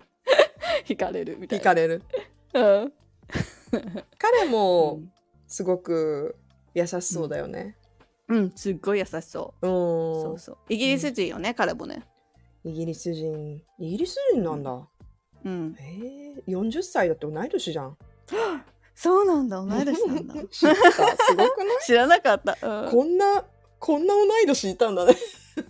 [0.86, 2.02] 惹かれるみたいな惹かれる。
[2.54, 2.92] うん
[4.18, 5.12] 彼うもん
[5.46, 6.36] すごく
[6.74, 7.76] 優しそうだよね。
[8.28, 9.66] うん、すっごい優しそう。
[9.66, 10.22] うん。
[10.22, 10.58] そうそう。
[10.68, 12.04] イギリス人よね、彼もね。
[12.64, 13.62] イギリス人。
[13.78, 14.86] イギリス人なんだ。
[15.44, 15.76] うん。
[15.80, 17.96] えー、40歳だって同い年じゃん。
[18.94, 20.34] そうなんだ、同い年なんだ。
[20.50, 20.74] 知った？
[21.24, 21.78] すごくない？
[21.86, 22.84] 知らなかった。
[22.84, 23.44] うんこんな、
[23.78, 25.16] こんな同い年いたんだね。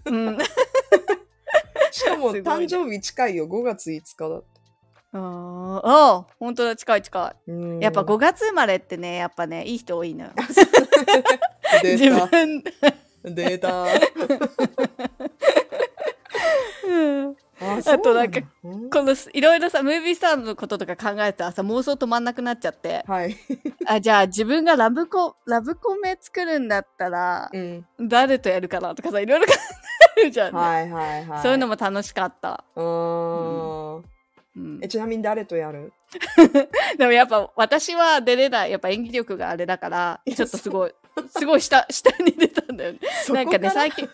[0.07, 0.39] うん。
[1.93, 3.47] しかも誕生日近いよ。
[3.47, 4.47] 5月5日だって。
[5.13, 7.83] あーあー、本当だ、近い近うんい。
[7.83, 10.31] やっぱ5月生まれってね、やっぱね、いい人多いのよ。
[11.83, 12.27] 出自た。
[12.27, 12.65] 分。
[13.25, 13.85] 出た。
[16.91, 17.37] うん。
[17.63, 23.05] あとなんかこのいろいろさムービースターのこととか考えたらさ妄想止まんなくなっちゃって。
[23.07, 23.37] はい。
[23.87, 27.87] あじゃあ自分がラブコラブコメ作るんだったらうん。
[28.01, 29.53] 誰とやるかなとかさいろいろ考
[30.19, 31.43] えるじゃん、ねはいはいはい。
[31.43, 34.05] そういうのも楽しかった、うーん。
[34.57, 34.81] うん。
[34.83, 35.93] え、ちなみに誰とやる？
[36.99, 38.71] でもやっぱ私は出れない。
[38.71, 40.95] やっぱ演技力があれだからちょっとすごい
[41.37, 42.99] すごい下下に出たんだよね。
[43.31, 43.43] な？
[43.43, 44.09] んかね最近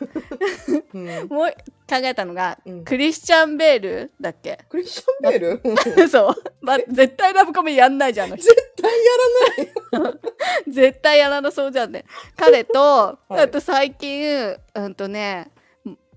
[0.95, 1.29] うん。
[1.29, 1.51] もう
[1.89, 2.85] 考えたのが、うん。
[2.85, 4.59] クリスチャン・ベールだっけ？
[4.69, 5.75] クリスチャン・ベール？
[5.95, 8.49] 絶 そう、ま、絶対ラブコメやんないじゃんあの人。
[8.77, 8.99] 対や
[10.01, 10.21] らない。
[10.73, 12.05] 絶対やらなそうじゃんね。
[12.37, 13.35] 彼と、い。
[13.35, 15.51] あと最近うんとね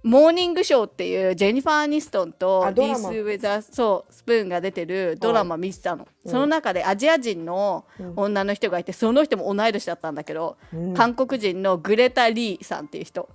[0.03, 13.29] モーニングショーっていうジェニファー・アニストンとリース・ウェザーそうスプーンが出てるドラマ見てたの、うんその中でアジア人のうん女の人がいてその人も同い年だったんだけど、うん韓国人のグレタ・リーさんっていう人。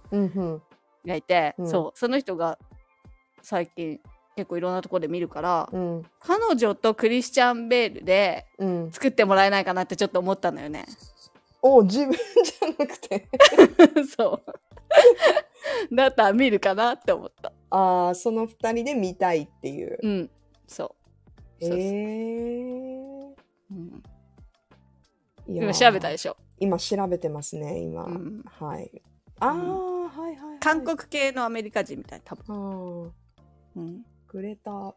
[1.07, 2.59] がいて、うんそうその人が
[3.43, 4.01] 最近
[4.37, 6.03] 結構いろんなところで見るから、うん。
[6.19, 8.91] 彼女とクリスチャン・ベールでうん。
[8.91, 10.87] 作ってもらえないかなってちょっと思ったんだよね。
[11.63, 13.29] お自分じゃなくて。
[14.17, 14.53] そう。
[15.93, 17.53] だったら見るかなって思った。
[17.71, 19.99] ああ、その二人で見たいっていう。
[20.03, 20.31] うん。
[20.67, 20.95] そ
[21.61, 21.69] へう。
[21.69, 23.35] そうそうえ。
[23.71, 24.03] うん
[25.47, 26.37] 今調べたでしょ。
[26.59, 28.05] 今調べてますね、今。
[28.05, 29.03] うんはい。
[29.41, 30.59] ああ、はいはいはい。
[30.61, 33.13] 韓国系のアメリカ人みたい多分。
[33.77, 34.05] うん。
[34.29, 34.95] グレタ、あ、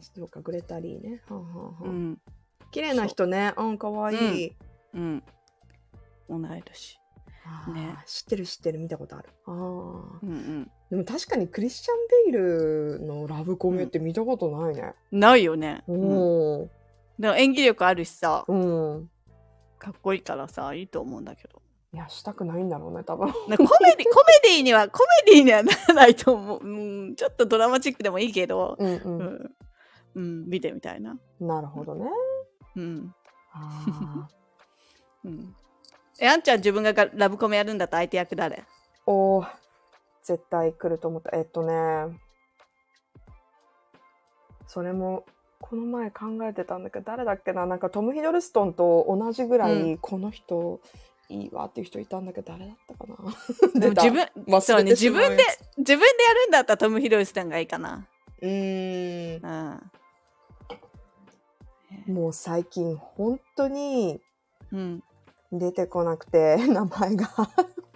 [0.00, 1.20] そうか、グレタリーね。
[1.28, 2.18] はんはんはうんん。
[2.70, 3.52] 綺麗な人ね。
[3.56, 4.56] うん、かわいい。
[4.94, 5.22] うん。
[6.28, 6.99] 同い年。
[7.72, 9.28] ね知ってる知ってる、見たことある。
[9.46, 9.54] ああ。
[9.54, 10.70] うんうん。
[10.90, 12.42] でも確かにクリスチャン・ベイ
[12.98, 14.94] ルのラブコメって見たことないね。
[15.12, 15.82] ないよね。
[15.86, 15.96] う
[16.66, 16.70] ん
[17.20, 19.10] でも演技力あるしさ、うん。
[19.78, 21.60] かっこいいからさ、いいと思うんだけど。
[21.92, 23.26] いや、したくないんだろうね、多分。
[23.26, 26.60] なコメディ、 コメディには、コメディにはならないと思う。
[26.64, 27.16] うん。
[27.16, 29.10] ちょっとドラマチックでもいいけど、うんう。
[29.24, 29.56] ん。
[30.14, 31.18] うん、見てみたいな。
[31.40, 32.06] なるほどね。
[32.76, 33.14] うん。
[33.52, 35.54] あーうん。
[36.20, 37.96] え、あんちゃん自分ががラブコメやるんだった？
[37.96, 38.64] ら相手役誰？
[39.06, 39.48] おー
[40.22, 41.36] 絶対来ると思った。
[41.36, 42.18] えっとね、
[44.66, 45.24] それも、
[45.60, 47.66] この前考えてたんだけど、誰だっけな？
[47.66, 50.80] なんかトム・ヒドルストンと同じぐらい、うこの人、
[51.28, 53.16] いいわっていう人いたんだけど、誰だったかな？
[53.80, 55.44] でも自分、忘そうね、れてしまう自分で、
[55.78, 58.06] 自分でやるんだったらトム・ヒドルストンがいいかな。
[58.42, 59.80] うーん。
[62.08, 62.14] うん。
[62.14, 64.20] もう最近、本当に
[64.72, 65.02] うん。
[65.52, 67.28] 出てこなくて、 名前が。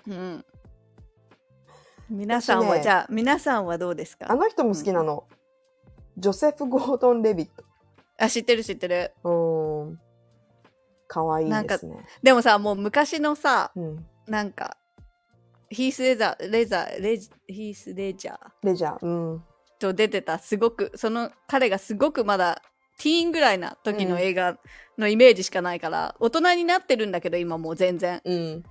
[0.09, 0.45] うん。
[2.11, 4.31] 皆さんは、私ねじゃあ、皆さんはどうですか？
[4.31, 5.25] あの人も好きなの。
[6.17, 7.65] ジョセフ・ゴードン・レビット。
[8.19, 9.13] あ、知ってる知ってる。
[9.25, 10.01] うーん。
[11.07, 12.05] かわいいですね。
[12.23, 14.07] でもさ、もう昔のさ、うん。
[14.27, 14.77] なんか、
[15.71, 19.07] ヒース・レザー、レザー、レジヒース・レジャーレジャー。
[19.07, 19.45] うん。
[19.79, 22.63] と出てた、すごく、その彼がすごくまだ、
[22.99, 24.59] ティーンぐらいな時の映画
[24.99, 28.21] のイメージしかないから、大人になってるんだけど、今もう全然。
[28.25, 28.35] うん。
[28.59, 28.63] い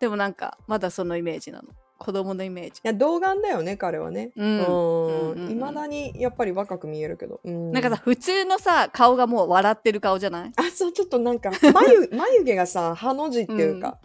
[0.00, 1.68] でもなんか、まだそのイメージなの。
[1.98, 2.80] 子供のイメージ。
[2.82, 4.30] や、童顔だよね、彼はね。
[4.36, 7.40] うんうんうんいまだにやっぱり若く見えるけど。
[7.42, 10.52] うんなんかさ、普通のさ、顔がもう笑ってる顔じゃない？
[10.56, 13.98] あ、そう、ちょっとなんか、眉、 眉毛がさ、ハの字っていうか、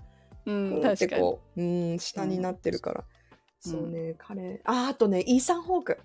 [0.46, 1.22] うん、こうって確かに。
[1.22, 3.02] こう、うん、下になってるから。
[3.02, 3.06] うん
[3.72, 4.60] そうね、彼。
[4.64, 6.00] あ、あとね、イーサン・ホーク。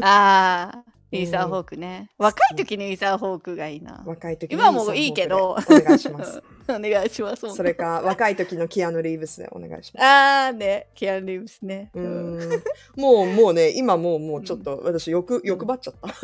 [0.00, 2.08] ああ、うんイーサン・ホークね。
[2.18, 4.02] 若い時にイーサン・ホークがいいな。
[4.06, 5.50] 若い時の今もいいけど。
[5.50, 6.42] お願いします。
[6.68, 7.52] お願いします。
[7.52, 10.04] それか、若い時のキアヌ・リーブスでお願いします。
[10.04, 11.90] ああね、キアヌ・リーブスね。
[11.94, 12.48] ううんん
[12.96, 16.14] もう、もうね、今もう、もうちょっと、私、欲、欲張っちゃった。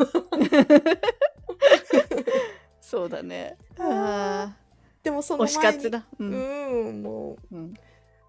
[2.79, 3.57] そうだね。
[3.79, 4.57] ああ
[5.03, 6.05] でも、そあ、の前に推し活だ。
[6.17, 6.23] う。
[6.23, 7.73] うんん、もう、うん。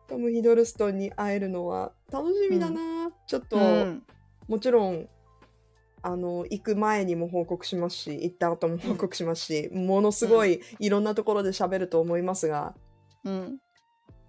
[0.09, 4.03] トム・ヒドルストンに会えるのは楽しみだな、ちょっと、うん
[4.49, 5.07] もちろん
[6.09, 12.75] あの行く前にも報告しますし行った後も報告しますし、ものすごいいろんなところで喋ると思いますが、
[13.25, 13.59] うん。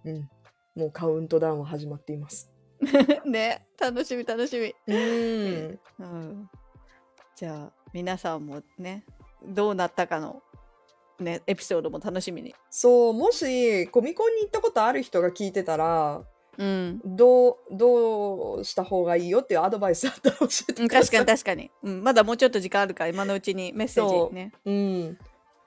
[0.05, 0.29] うん、
[0.75, 2.51] もうカウントダウンは始まっています。
[3.25, 4.93] ね、楽しみ楽しみ。
[4.93, 6.49] うん、うん。
[7.35, 9.05] じゃあ、皆さんもね、
[9.45, 10.41] どうなったかの、
[11.19, 12.53] ね、エピソードも楽しみに。
[12.69, 16.23] そうもしコミコンに行ったことある人が聞いてたら
[16.57, 17.01] うん。
[17.05, 21.17] どうどうした方がいいよっていうアドバイスあったら教えてうんください。
[21.17, 22.03] 確かに確かに、うん。
[22.03, 24.51] まだもうちょっと時間あるから、今のうちにメッセージね。
[24.65, 25.17] うん、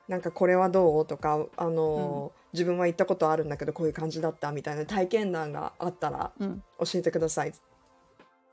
[0.08, 1.06] なんかこれはどう？
[1.06, 6.62] とかあの、自分は行ったことあるんだけどこういう感じだったみたいな体験談があったらうん。
[6.78, 7.52] 教えてください。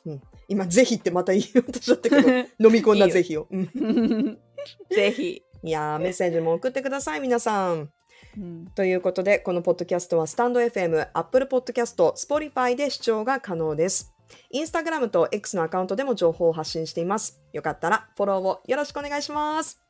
[0.06, 3.48] うん、今ぜひってまた言おうとしちゃったけど飲み込んだいいよぜひを。
[3.52, 4.40] うん
[4.90, 5.44] ぜひ。
[5.62, 7.92] いやーメッセージも送ってください皆さん。
[8.38, 8.68] うん。
[8.76, 14.14] ということでこのポッドキャストはスタンド FM、Apple Podcast、Spotify で視聴が可能です。
[14.52, 17.42] インスタグラムと X のアカウントでも情報を発信しています。
[17.54, 19.82] よかったらフォローをよろしくお願いします。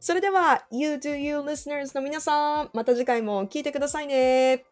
[0.00, 4.64] それでは、You Do You Listeners の皆さん、また次回も聞いてくださいね。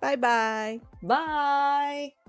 [0.00, 0.80] バイバイ。
[1.02, 2.21] バイ